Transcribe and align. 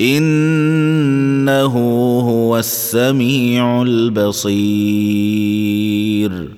انه 0.00 1.76
هو 2.20 2.58
السميع 2.58 3.82
البصير 3.82 6.48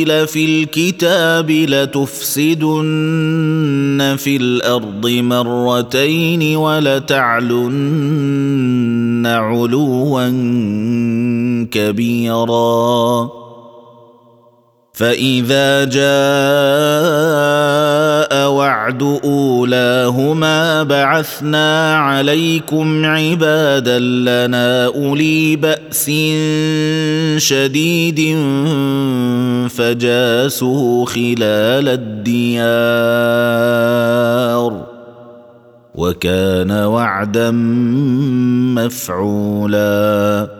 قتل 0.00 0.26
في 0.26 0.44
الكتاب 0.44 1.50
لتفسدن 1.50 4.16
في 4.18 4.36
الارض 4.36 5.06
مرتين 5.08 6.56
ولتعلن 6.56 9.26
علوا 9.26 10.28
كبيرا 11.70 13.39
فاذا 15.00 15.84
جاء 15.84 18.50
وعد 18.50 19.20
اولاهما 19.24 20.82
بعثنا 20.82 21.96
عليكم 21.96 23.04
عبادا 23.04 23.98
لنا 23.98 24.84
اولي 24.86 25.56
باس 25.56 26.10
شديد 27.42 28.36
فجاسوا 29.70 31.06
خلال 31.06 31.88
الديار 31.88 34.84
وكان 35.94 36.70
وعدا 36.70 37.50
مفعولا 38.76 40.59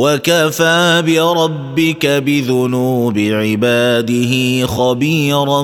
وكفى 0.00 1.02
بربك 1.06 2.06
بذنوب 2.06 3.18
عباده 3.18 4.66
خبيرا 4.66 5.62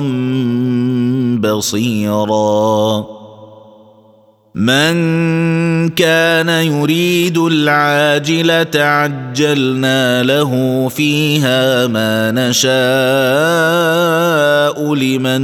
بصيرا 1.41 3.16
من 4.57 4.93
كان 5.89 6.49
يريد 6.49 7.37
العاجله 7.37 8.67
عجلنا 8.83 10.23
له 10.23 10.87
فيها 10.89 11.87
ما 11.87 12.31
نشاء 12.31 12.85
لمن 14.95 15.41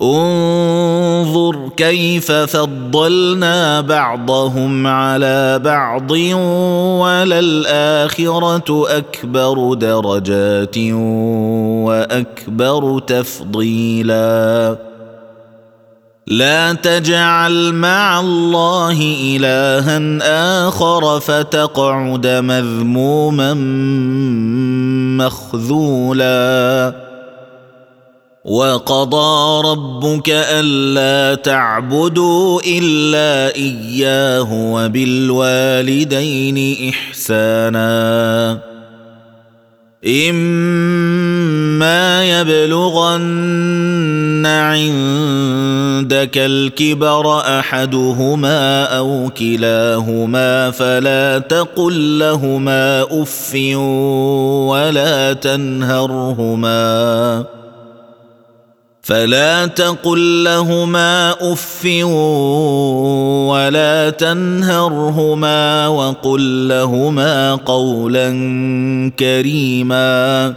انظر 0.02 1.70
كيف 1.78 2.32
فضلنا 2.32 3.82
بعضهم 3.82 4.88
على 4.88 5.60
بعض 5.60 6.12
وللاخره 7.02 8.98
اكبر 8.98 9.74
درجات 9.74 10.78
واكبر 11.88 13.00
تفضيلا 13.00 14.78
لا 16.28 16.74
تجعل 16.74 17.74
مع 17.74 18.20
الله 18.20 19.02
الها 19.38 20.68
اخر 20.68 21.20
فتقعد 21.20 22.28
مذموما 22.28 23.54
مخذولا 25.26 26.96
وقضى 28.46 29.62
ربك 29.72 30.30
الا 30.30 31.36
تعبدوا 31.36 32.62
الا 32.68 33.56
اياه 33.56 34.48
وبالوالدين 34.54 36.90
احسانا 36.90 38.67
اما 40.06 41.90
يبلغن 42.30 44.44
عندك 44.46 46.38
الكبر 46.38 47.26
احدهما 47.60 48.84
او 48.98 49.30
كلاهما 49.38 50.72
فلا 50.72 51.38
تقل 51.40 52.20
لهما 52.20 53.02
اف 53.02 53.56
ولا 54.70 55.34
تنهرهما 55.34 57.46
فلا 59.08 59.66
تقل 59.66 60.44
لهما 60.44 61.32
اف 61.54 61.86
ولا 63.50 64.10
تنهرهما 64.10 65.88
وقل 65.88 66.68
لهما 66.68 67.56
قولا 67.56 68.30
كريما 69.20 70.54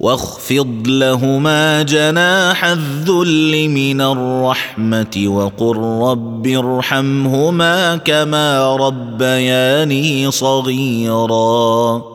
واخفض 0.00 0.82
لهما 0.88 1.82
جناح 1.82 2.64
الذل 2.64 3.68
من 3.68 4.00
الرحمه 4.00 5.24
وقل 5.26 5.76
رب 6.10 6.46
ارحمهما 6.46 7.96
كما 7.96 8.76
ربياني 8.76 10.30
صغيراً 10.30 12.11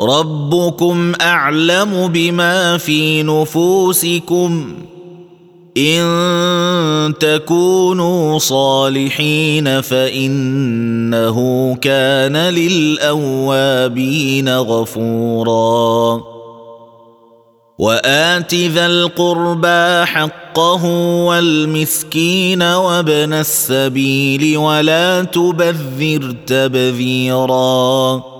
ربكم 0.00 1.12
اعلم 1.20 2.06
بما 2.08 2.78
في 2.78 3.22
نفوسكم 3.22 4.74
ان 5.76 7.14
تكونوا 7.20 8.38
صالحين 8.38 9.80
فانه 9.80 11.38
كان 11.74 12.36
للاوابين 12.36 14.56
غفورا 14.56 16.20
وات 17.78 18.54
ذا 18.54 18.86
القربى 18.86 20.04
حقه 20.06 20.84
والمسكين 21.24 22.62
وابن 22.62 23.32
السبيل 23.32 24.56
ولا 24.56 25.22
تبذر 25.24 26.34
تبذيرا 26.46 28.35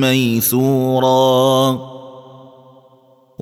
ميسورا 0.00 1.10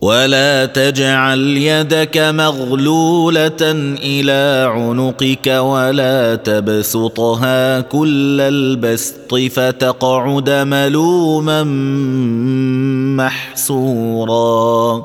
ولا 0.03 0.67
تجعل 0.67 1.39
يدك 1.57 2.19
مغلوله 2.19 3.53
الى 4.03 4.71
عنقك 4.75 5.47
ولا 5.47 6.35
تبسطها 6.35 7.81
كل 7.81 8.41
البسط 8.41 9.35
فتقعد 9.35 10.51
ملوما 10.51 11.65
محسورا 13.25 15.05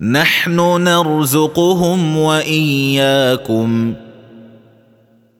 نحن 0.00 0.58
نرزقهم 0.84 2.18
واياكم 2.18 3.94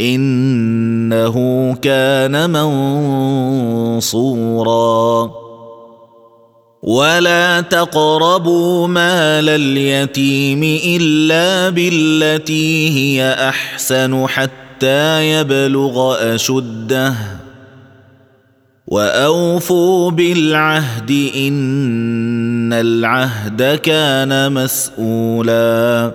انه 0.00 1.74
كان 1.82 2.50
منصورا 2.50 5.30
ولا 6.82 7.60
تقربوا 7.60 8.86
مال 8.88 9.48
اليتيم 9.48 10.78
الا 11.00 11.70
بالتي 11.70 12.88
هي 12.90 13.34
احسن 13.48 14.26
حتى 14.28 15.30
يبلغ 15.30 16.16
اشده 16.34 17.14
واوفوا 18.86 20.10
بالعهد 20.10 21.28
ان 21.36 22.72
العهد 22.72 23.74
كان 23.78 24.52
مسؤولا 24.52 26.12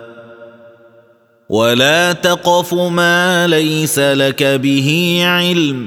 ولا 1.49 2.13
تقف 2.13 2.75
ما 2.75 3.47
ليس 3.47 3.99
لك 3.99 4.43
به 4.43 5.21
علم 5.25 5.87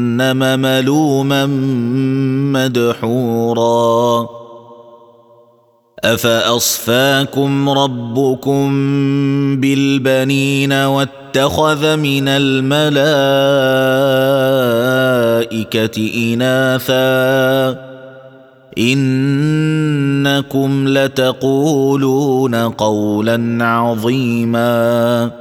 جهنم 0.17 0.59
ملوما 0.59 1.45
مدحورا 2.53 4.29
افاصفاكم 6.03 7.69
ربكم 7.69 8.69
بالبنين 9.59 10.73
واتخذ 10.73 11.95
من 11.97 12.23
الملائكه 12.27 12.93
اناثا 16.17 17.81
انكم 18.77 20.87
لتقولون 20.87 22.55
قولا 22.55 23.57
عظيما 23.65 25.31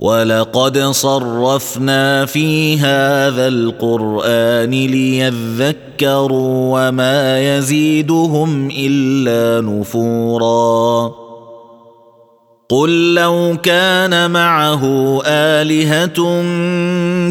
ولقد 0.00 0.78
صرفنا 0.78 2.26
في 2.26 2.78
هذا 2.78 3.48
القران 3.48 4.70
ليذكروا 4.70 6.88
وما 6.88 7.40
يزيدهم 7.56 8.70
الا 8.78 9.70
نفورا 9.70 11.12
قل 12.68 13.14
لو 13.14 13.56
كان 13.62 14.30
معه 14.30 14.80
الهه 15.26 16.42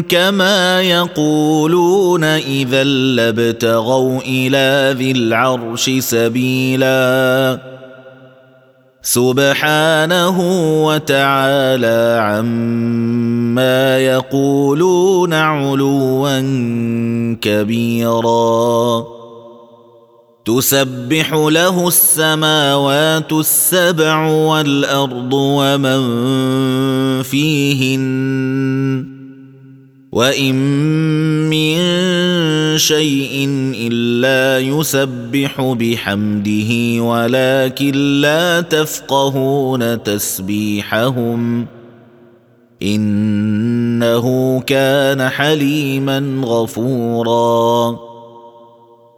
كما 0.02 0.82
يقولون 0.82 2.24
اذا 2.24 2.84
لابتغوا 2.84 4.18
الى 4.20 4.94
ذي 4.98 5.10
العرش 5.10 5.90
سبيلا 5.90 7.79
سبحانه 9.02 10.40
وتعالى 10.86 12.20
عما 12.22 13.98
يقولون 13.98 15.34
علوا 15.34 16.30
كبيرا 17.40 19.04
تسبح 20.44 21.32
له 21.34 21.88
السماوات 21.88 23.32
السبع 23.32 24.26
والارض 24.28 25.32
ومن 25.32 26.02
فيهن 27.22 29.19
وان 30.12 30.54
من 31.50 31.78
شيء 32.78 33.48
الا 33.78 34.58
يسبح 34.58 35.60
بحمده 35.62 37.02
ولكن 37.02 38.20
لا 38.20 38.60
تفقهون 38.60 40.02
تسبيحهم 40.02 41.66
انه 42.82 44.60
كان 44.60 45.28
حليما 45.28 46.42
غفورا 46.44 48.09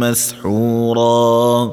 مسحورا 0.00 1.70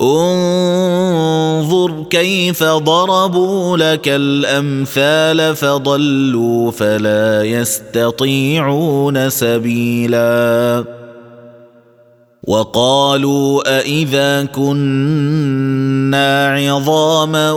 انظر 0.00 2.02
كيف 2.10 2.62
ضربوا 2.64 3.76
لك 3.76 4.08
الامثال 4.08 5.56
فضلوا 5.56 6.70
فلا 6.70 7.42
يستطيعون 7.42 9.30
سبيلا 9.30 10.84
وقالوا 12.48 13.78
أإذا 13.78 14.44
كنا 14.44 16.01
عظاما 16.14 17.52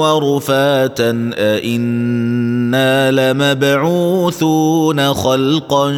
ورفاتا 0.00 1.30
أئنا 1.38 3.10
لمبعوثون 3.10 5.14
خلقا 5.14 5.90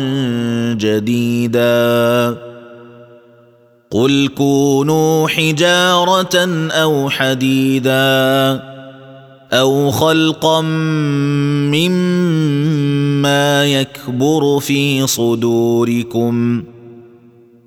جديدا 0.80 2.34
قل 3.90 4.28
كونوا 4.36 5.28
حجارة 5.28 6.36
أو 6.72 7.10
حديدا 7.10 8.02
أو 9.52 9.90
خلقا 9.90 10.60
مما 11.80 13.66
يكبر 13.66 14.58
في 14.60 15.06
صدوركم 15.06 16.62
ۖ 16.72 16.75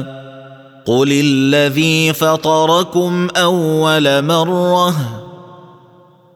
قل 0.86 1.08
الذي 1.12 2.14
فطركم 2.14 3.28
اول 3.38 4.22
مره 4.22 4.96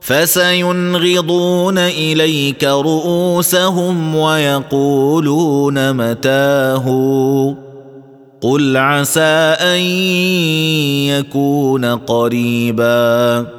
فسينغضون 0.02 1.78
اليك 1.78 2.64
رؤوسهم 2.64 4.16
ويقولون 4.16 5.94
متاه 5.94 6.86
قل 8.42 8.78
عسى 8.78 9.56
ان 9.60 9.80
يكون 11.20 11.86
قريباً 11.86 13.59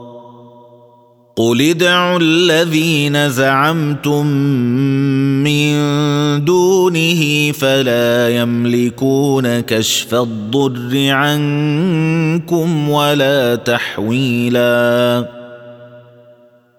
قل 1.35 1.61
ادعوا 1.61 2.19
الذين 2.21 3.29
زعمتم 3.29 4.25
من 5.43 5.75
دونه 6.45 7.51
فلا 7.51 8.29
يملكون 8.29 9.59
كشف 9.59 10.13
الضر 10.15 11.09
عنكم 11.11 12.89
ولا 12.89 13.55
تحويلاً 13.55 15.40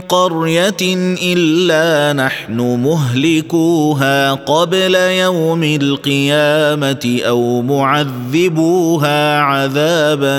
قريه 0.00 0.76
الا 1.22 2.12
نحن 2.26 2.56
مهلكوها 2.82 4.32
قبل 4.32 4.94
يوم 4.94 5.62
القيامه 5.64 7.18
او 7.26 7.62
معذبوها 7.62 9.40
عذابا 9.40 10.38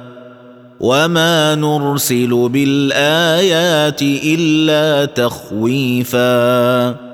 وما 0.80 1.56
نرسل 1.56 2.50
بالايات 2.52 4.02
الا 4.02 5.06
تخويفا 5.06 7.05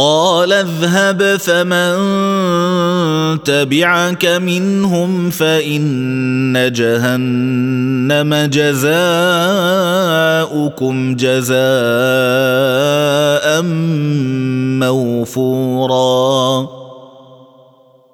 قال 0.00 0.52
اذهب 0.52 1.36
فمن 1.36 1.98
تبعك 3.44 4.26
منهم 4.26 5.30
فان 5.30 6.72
جهنم 6.74 8.34
جزاؤكم 8.52 11.16
جزاء 11.16 13.62
موفورا 14.78 16.68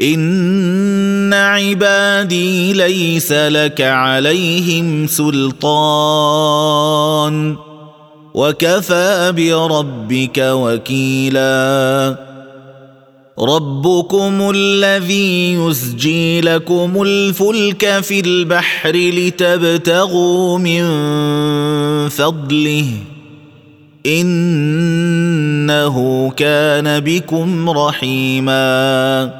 ان 0.00 1.32
عبادي 1.32 2.72
ليس 2.72 3.32
لك 3.32 3.80
عليهم 3.80 5.06
سلطان 5.06 7.56
وكفى 8.34 9.32
بربك 9.36 10.38
وكيلا 10.38 12.16
ربكم 13.38 14.50
الذي 14.54 15.52
يسجي 15.54 16.40
لكم 16.40 17.02
الفلك 17.02 18.00
في 18.02 18.20
البحر 18.20 18.92
لتبتغوا 18.96 20.58
من 20.58 20.80
فضله 22.08 22.86
انه 24.06 26.30
كان 26.36 27.00
بكم 27.00 27.70
رحيماً 27.70 29.39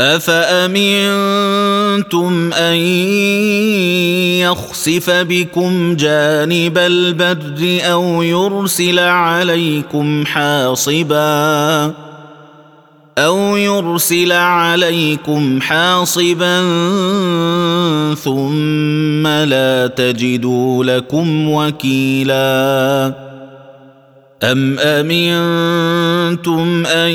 افامنتم 0.00 2.52
ان 2.52 2.76
يخسف 4.40 5.10
بكم 5.10 5.96
جانب 5.96 6.78
البر 6.78 7.78
او 7.92 8.22
يرسل 8.22 8.98
عليكم 8.98 10.26
حاصبا 10.26 11.84
او 13.18 13.56
يرسل 13.56 14.32
عليكم 14.32 15.60
حاصبا 15.60 16.60
ثم 18.14 19.26
لا 19.26 19.86
تجدوا 19.86 20.84
لكم 20.84 21.50
وكيلاً 21.52 23.29
أم 24.42 24.78
أمنتم 24.78 26.86
أن 26.86 27.10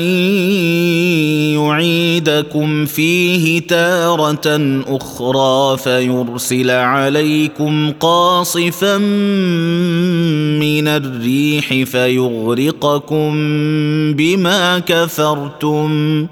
يعيدكم 1.60 2.84
فيه 2.84 3.58
تارة 3.60 4.80
أخرى 4.88 5.76
فيرسل 5.78 6.70
عليكم 6.70 7.90
قاصفا 8.00 8.98
من 10.58 10.88
الريح 10.88 11.74
فيغرقكم 11.88 13.32
بما 14.14 14.78
كفرتم 14.78 16.26
ۖ 16.26 16.28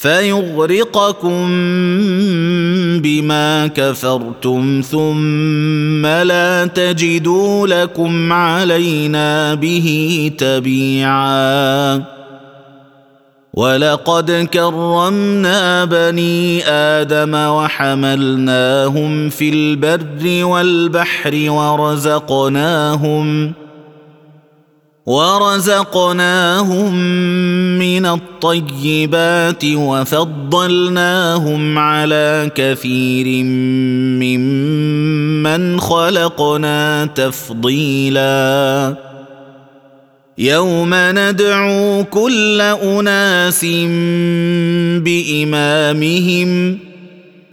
فيغرقكم 0.00 1.46
بما 3.00 3.66
كفرتم 3.66 4.82
ثم 4.90 6.06
لا 6.06 6.66
تجدوا 6.66 7.66
لكم 7.82 8.32
علينا 8.32 9.54
به 9.54 10.30
تبيعا 10.38 12.02
ولقد 13.54 14.30
كرمنا 14.52 15.84
بني 15.84 16.68
ادم 16.68 17.34
وحملناهم 17.34 19.28
في 19.28 19.48
البر 19.50 20.44
والبحر 20.46 21.50
ورزقناهم 21.50 23.52
ورزقناهم 25.06 26.94
من 27.78 28.06
الطيبات 28.06 29.64
وفضلناهم 29.64 31.78
على 31.78 32.50
كثير 32.54 33.26
ممن 35.36 35.80
خلقنا 35.80 37.06
تفضيلا 37.14 38.30
يوم 40.38 40.90
ندعو 40.94 42.04
كل 42.04 42.60
اناس 42.60 43.64
بامامهم 45.04 46.78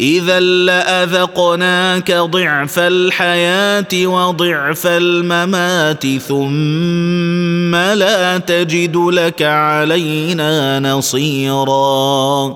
اذا 0.00 0.40
لاذقناك 0.40 2.12
ضعف 2.12 2.78
الحياه 2.78 3.86
وضعف 4.06 4.86
الممات 4.86 6.06
ثم 6.16 7.74
لا 7.76 8.38
تجد 8.38 8.96
لك 8.96 9.42
علينا 9.42 10.80
نصيرا 10.80 12.54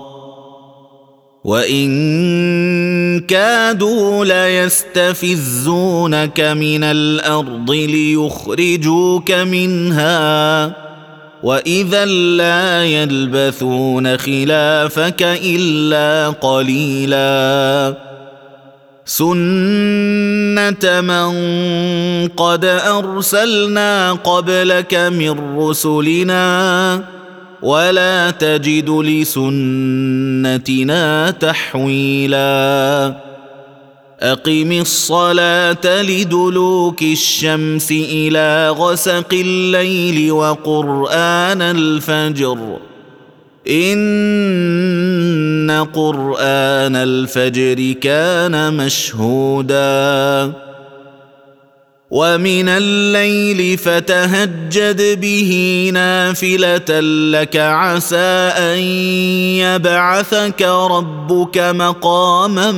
وان 1.43 1.89
كادوا 3.19 4.25
ليستفزونك 4.25 6.39
من 6.41 6.83
الارض 6.83 7.71
ليخرجوك 7.71 9.31
منها 9.31 10.90
واذا 11.43 12.05
لا 12.05 12.83
يلبثون 12.85 14.17
خلافك 14.17 15.21
الا 15.45 16.29
قليلا 16.29 17.97
سنه 19.05 21.01
من 21.01 21.31
قد 22.27 22.65
ارسلنا 22.65 24.13
قبلك 24.13 24.93
من 24.93 25.57
رسلنا 25.59 27.03
ولا 27.61 28.31
تجد 28.31 28.89
لسنتنا 28.89 31.31
تحويلا 31.31 33.30
اقم 34.23 34.71
الصلاه 34.71 35.85
لدلوك 36.01 37.01
الشمس 37.01 37.91
الى 37.91 38.69
غسق 38.69 39.33
الليل 39.33 40.31
وقران 40.31 41.61
الفجر 41.61 42.57
ان 43.69 45.87
قران 45.93 46.95
الفجر 46.95 47.91
كان 48.01 48.73
مشهودا 48.77 49.91
ومن 52.11 52.69
الليل 52.69 53.77
فتهجد 53.77 55.19
به 55.21 55.89
نافله 55.93 56.99
لك 57.31 57.57
عسى 57.57 58.49
ان 58.57 58.77
يبعثك 59.55 60.61
ربك 60.61 61.57
مقاما 61.57 62.71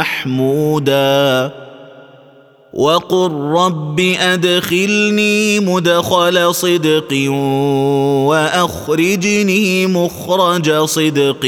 محمودا 0.00 1.52
وقل 2.74 3.30
رب 3.32 4.00
ادخلني 4.00 5.60
مدخل 5.60 6.54
صدق 6.54 7.30
واخرجني 8.30 9.86
مخرج 9.86 10.72
صدق 10.84 11.46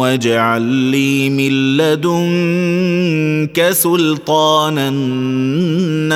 واجعل 0.00 0.62
لي 0.62 1.30
من 1.30 1.76
لدنك 1.76 3.70
سلطانا 3.72 4.90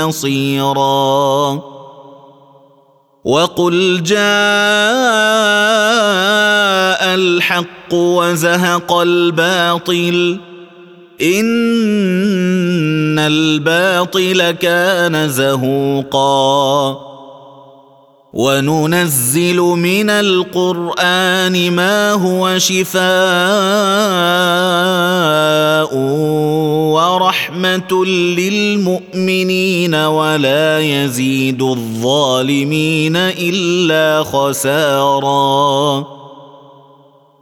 نصيرا 0.07 1.63
وقل 3.25 4.03
جاء 4.05 4.15
الحق 7.15 7.93
وزهق 7.95 8.93
الباطل 8.93 10.39
ان 11.23 13.19
الباطل 13.19 14.51
كان 14.51 15.29
زهوقا 15.29 16.99
وننزل 18.35 19.57
من 19.57 20.11
القران 20.11 21.71
ما 21.73 22.13
هو 22.13 22.59
شفاء 22.59 23.03
ورحمه 26.93 28.05
للمؤمنين 28.07 29.95
ولا 29.95 30.79
يزيد 30.81 31.63
الظالمين 31.63 33.17
الا 33.17 34.25
خسارا 34.25 36.22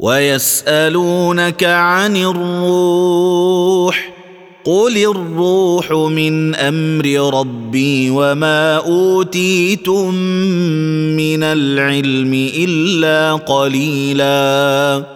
ويسالونك 0.00 1.64
عن 1.64 2.16
الروح 2.16 4.12
قل 4.64 4.96
الروح 4.98 5.90
من 5.90 6.54
امر 6.54 7.38
ربي 7.40 8.10
وما 8.10 8.76
اوتيتم 8.76 10.14
من 11.16 11.42
العلم 11.42 12.34
الا 12.56 13.32
قليلاً 13.34 15.15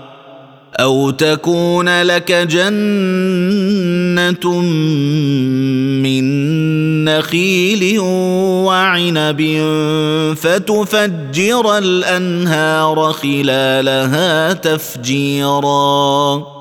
او 0.81 1.09
تكون 1.09 2.01
لك 2.03 2.31
جنه 2.31 4.59
من 6.01 6.21
نخيل 7.05 7.99
وعنب 7.99 9.41
فتفجر 10.37 11.77
الانهار 11.77 13.13
خلالها 13.13 14.53
تفجيرا 14.53 16.60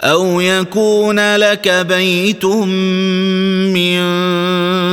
او 0.03 0.39
يكون 0.41 1.35
لك 1.35 1.85
بيت 1.89 2.45
من 3.75 3.97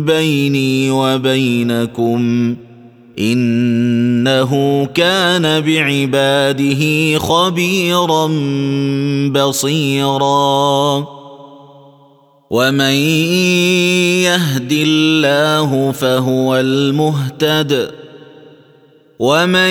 بيني 0.00 0.90
وبينكم 0.90 2.56
انه 3.18 4.84
كان 4.94 5.60
بعباده 5.60 7.18
خبيرا 7.18 8.26
بصيرا 9.28 11.19
ومن 12.50 12.94
يهد 14.20 14.72
الله 14.72 15.92
فهو 15.92 16.56
المهتد 16.56 17.90
ومن 19.18 19.70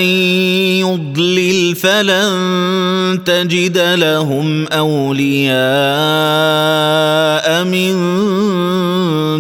يضلل 0.84 1.76
فلن 1.76 3.20
تجد 3.26 3.78
لهم 3.78 4.66
اولياء 4.68 7.64
من 7.64 7.96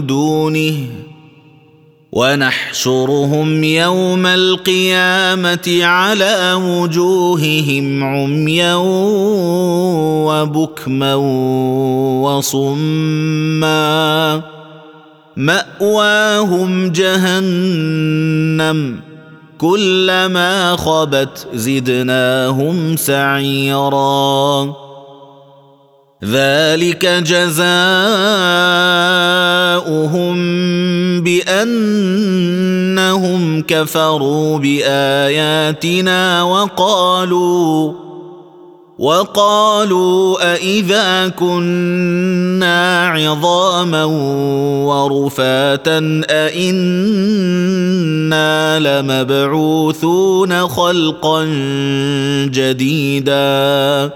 دونه 0.07 0.98
ونحشرهم 2.13 3.63
يوم 3.63 4.25
القيامه 4.25 5.79
على 5.85 6.53
وجوههم 6.53 8.03
عميا 8.03 8.75
وبكما 10.25 11.15
وصما 12.37 14.41
ماواهم 15.37 16.91
جهنم 16.91 18.99
كلما 19.57 20.75
خبت 20.75 21.47
زدناهم 21.55 22.95
سعيرا 22.97 24.75
ذلك 26.23 27.05
جزاؤهم 27.05 27.61
بانهم 31.23 33.61
كفروا 33.61 34.57
باياتنا 34.59 36.43
وقالوا 36.43 37.93
وقالوا 38.99 40.53
أإذا 40.53 41.27
كنا 41.27 43.07
عظاما 43.07 44.03
ورفاتا 44.85 46.21
أإنا 46.29 48.79
لمبعوثون 48.79 50.67
خلقا 50.67 51.43
جديداً 52.53 54.09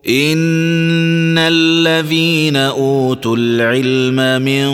ان 0.09 1.39
الذين 1.39 2.57
اوتوا 2.57 3.37
العلم 3.39 4.19
من 4.43 4.69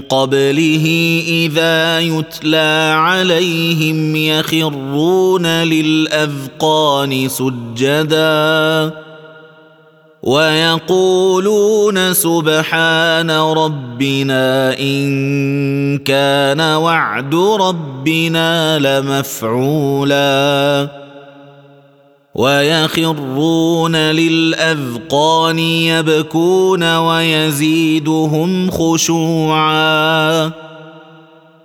قبله 0.00 0.84
اذا 1.28 2.00
يتلى 2.00 2.92
عليهم 2.96 4.16
يخرون 4.16 5.46
للاذقان 5.46 7.28
سجداً 7.28 8.28
ويقولون 10.22 12.14
سبحان 12.14 13.30
ربنا 13.30 14.78
ان 14.78 15.98
كان 15.98 16.60
وعد 16.60 17.34
ربنا 17.34 18.78
لمفعولا 18.78 20.18
ويخرون 22.34 23.96
للاذقان 23.96 25.58
يبكون 25.58 26.96
ويزيدهم 26.96 28.70
خشوعا 28.70 30.44